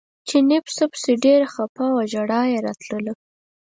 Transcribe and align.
چیني 0.27 0.57
پسه 0.65 0.85
پسې 0.91 1.13
ډېر 1.25 1.41
خپه 1.53 1.85
و 1.91 1.99
ژړا 2.11 2.41
یې 2.51 2.57
راتله. 2.65 3.13